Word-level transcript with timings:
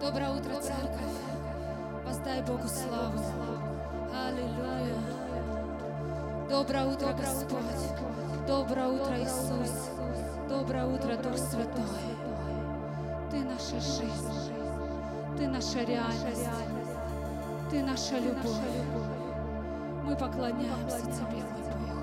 Доброе 0.00 0.30
утро, 0.30 0.52
церковь. 0.60 1.16
Воздай 2.04 2.42
Богу 2.42 2.68
славу. 2.68 3.18
Аллилуйя. 4.14 4.94
Доброе 6.50 6.86
утро, 6.86 7.12
Господь. 7.14 8.46
Доброе 8.46 8.88
утро, 8.88 9.18
Иисус. 9.18 9.88
Доброе 10.50 10.86
утро, 10.86 11.16
Дух 11.16 11.38
Святой. 11.38 11.84
Ты 13.30 13.38
наша 13.38 13.80
жизнь. 13.80 14.52
Ты 15.38 15.48
наша 15.48 15.80
реальность. 15.80 16.48
Ты 17.70 17.82
наша 17.82 18.18
любовь. 18.18 18.60
Мы 20.04 20.14
поклоняемся 20.14 21.00
Тебе, 21.00 21.42
мой 21.42 21.62
Бог. 21.72 21.96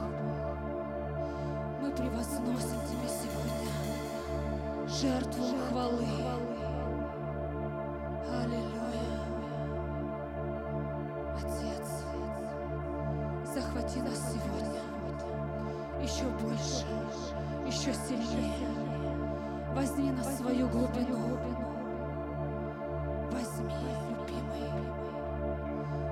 Мы 1.81 1.91
превозносим 1.91 2.81
Тебе 2.89 3.07
сегодня 3.07 3.69
жертву 4.87 5.43
хвалы. 5.69 6.52
Возьми 19.93 20.11
нас 20.11 20.25
в 20.25 20.37
свою 20.37 20.67
глубину. 20.69 21.37
Возьми, 23.31 23.75
любимый. 24.09 24.71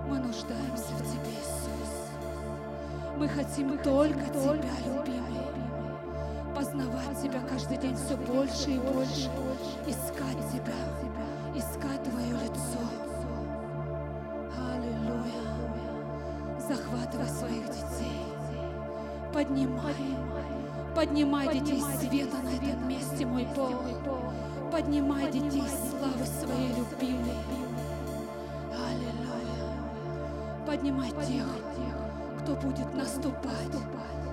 Мы 0.08 0.20
нуждаемся 0.20 0.94
в 0.94 1.00
Тебе, 1.00 1.32
Иисус. 1.32 2.12
Мы 3.18 3.28
хотим 3.28 3.78
только 3.80 4.24
Тебя, 4.26 4.70
любимый. 4.86 5.48
Познавать 6.56 7.20
Тебя 7.24 7.42
каждый 7.50 7.78
день 7.78 7.96
все 7.96 8.16
больше 8.18 8.70
и 8.70 8.78
больше. 8.78 9.32
Искать 9.88 10.38
Тебя. 10.52 10.78
Искать 11.56 12.04
Твое 12.04 12.34
лицо. 12.34 12.82
Аллилуйя. 14.60 15.42
Захватывай 16.60 17.30
своих 17.30 17.66
детей. 17.66 18.28
Поднимай. 19.34 19.96
Поднимай 20.96 21.48
детей 21.54 21.82
света 21.82 22.38
на 22.44 22.50
этом 22.50 22.88
месте, 22.88 23.26
мой 23.26 23.48
Бог. 23.56 23.84
Поднимай 24.72 25.32
детей 25.32 25.64
славы 25.64 26.26
своей 26.26 26.70
любимой. 26.70 27.38
Аллилуйя. 28.72 29.72
Поднимай 30.68 31.10
тех, 31.28 31.48
кто 32.40 32.56
будет 32.56 32.94
наступать, 32.94 33.74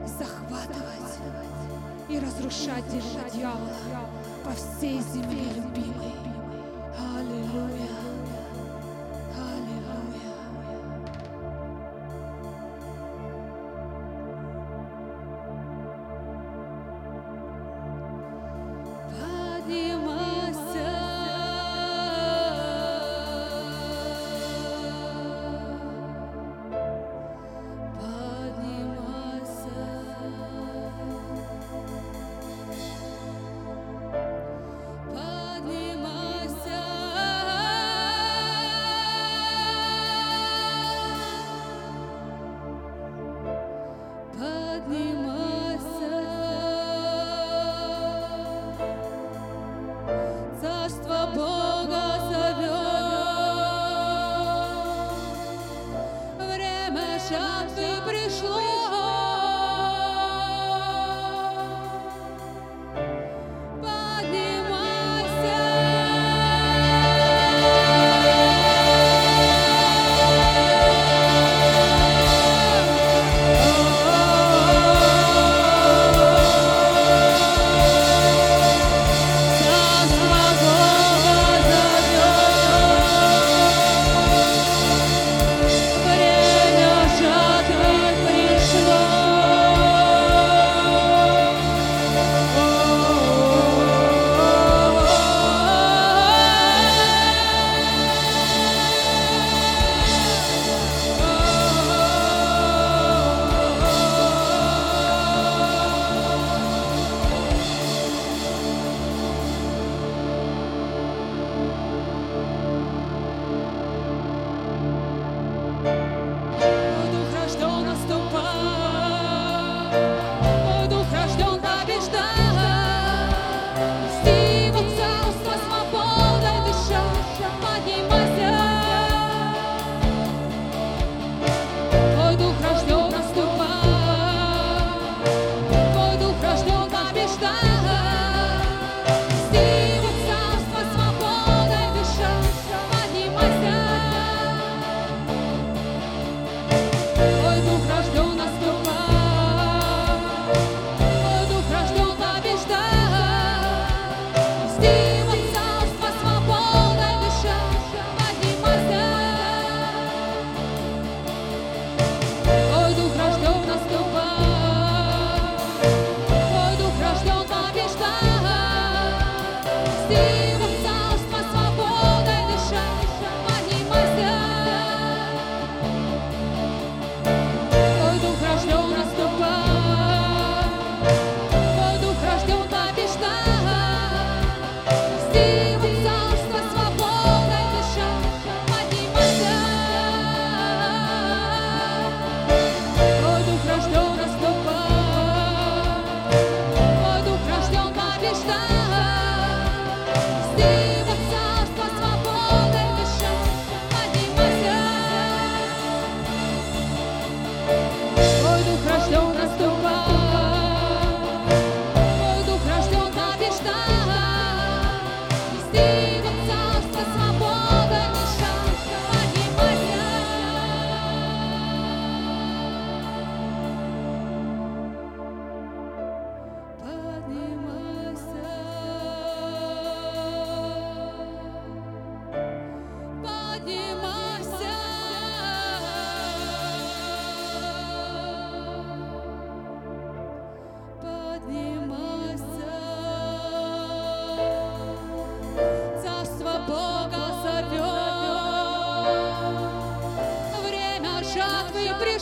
захватывать 0.06 1.18
и 2.08 2.18
разрушать 2.18 2.88
дела 2.88 3.30
дьявола 3.32 4.10
по 4.44 4.50
всей 4.50 5.00
земле 5.00 5.44
любимой. 5.54 6.37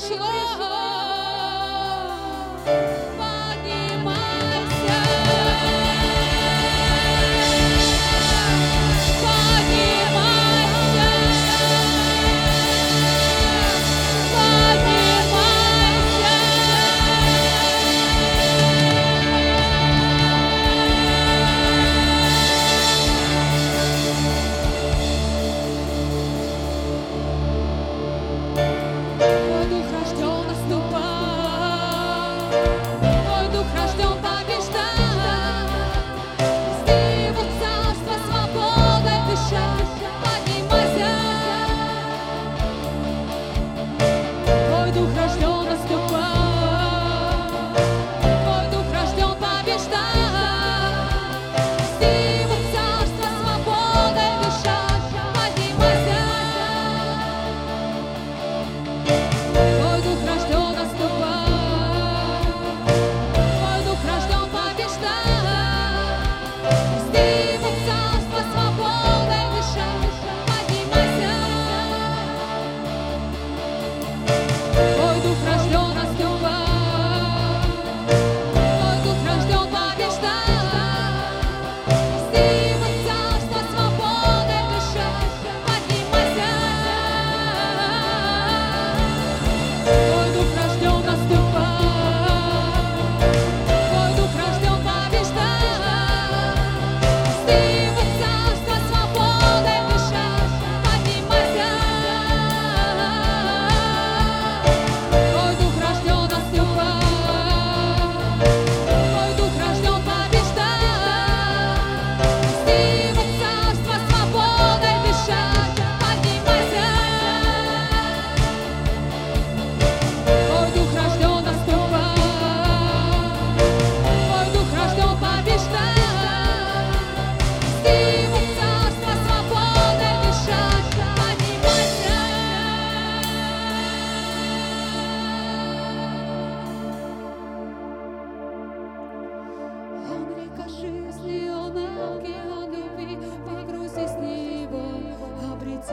she, 0.09 0.36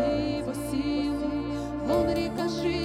спасибо 0.03 0.53
силу, 0.71 1.31
он 1.89 2.09
река 2.13 2.47
жизнь. 2.49 2.82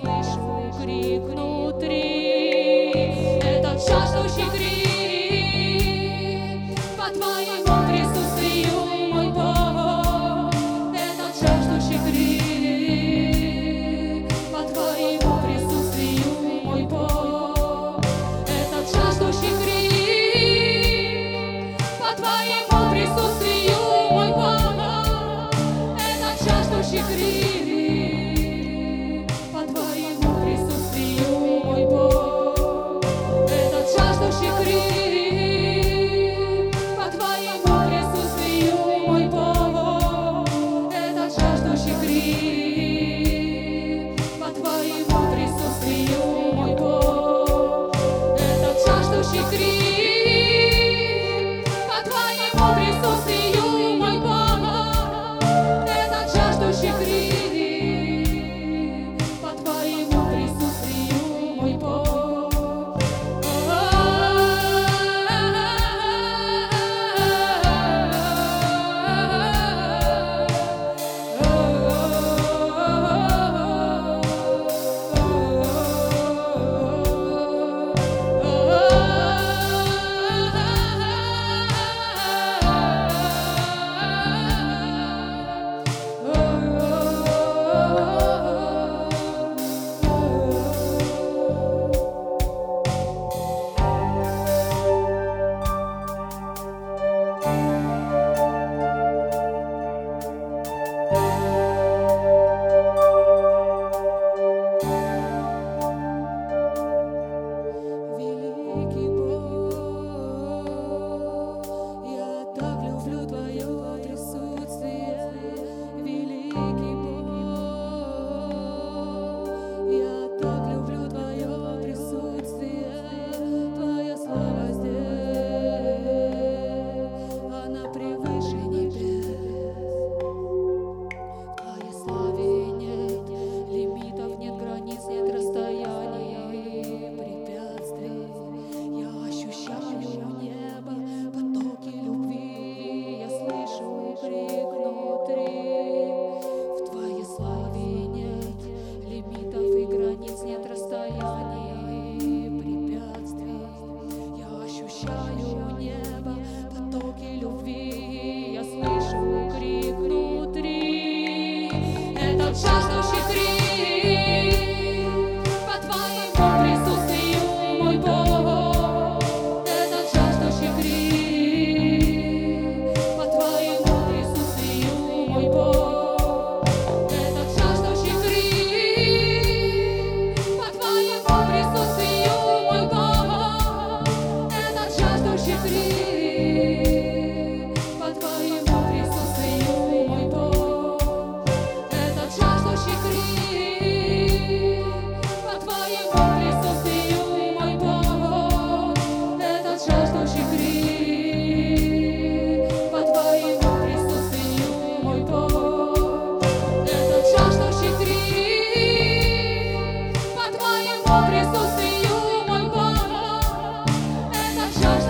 слышу 0.00 0.72
крикнуть. 0.82 1.53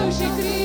Jesus 0.04 0.20
de 0.20 0.42
Cristo. 0.42 0.63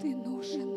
Ты 0.00 0.16
нужен 0.16 0.73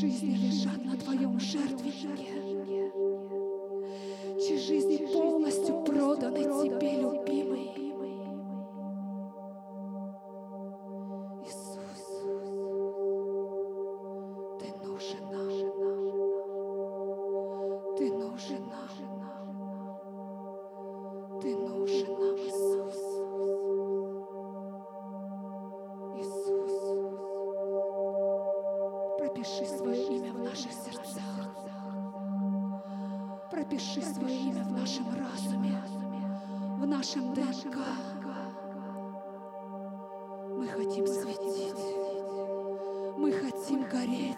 жизни 0.00 0.34
лежат 0.34 0.82
на 0.82 0.96
Твоем 0.96 1.38
жертвеннике. 1.38 2.59
хотим 40.70 41.06
светить. 41.06 41.74
Мы 43.16 43.32
хотим 43.32 43.84
гореть. 43.84 44.36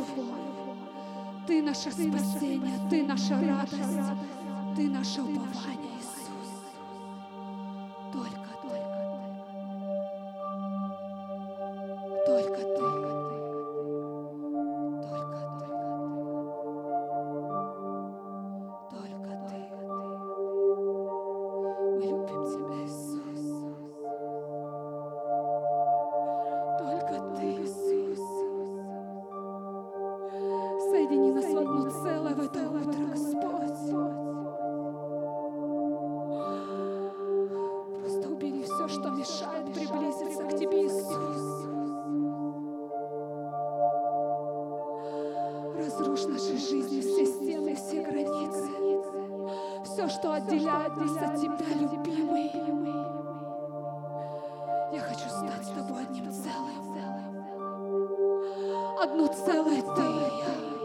Любовь. 0.00 1.46
Ты 1.46 1.62
наше 1.62 1.90
спасение, 1.90 2.78
Ты 2.88 3.02
наша 3.02 3.34
радость, 3.40 4.12
Ты 4.76 4.88
наше 4.88 5.20
упование, 5.20 6.00
Я 54.92 55.00
хочу 55.02 55.28
стать 55.28 55.64
с 55.64 55.68
тобой 55.68 56.02
одним 56.02 56.32
целым. 56.32 56.80
Одно 59.00 59.26
целое 59.28 59.82
ты 59.82 60.02
и 60.02 60.38
я. 60.40 60.79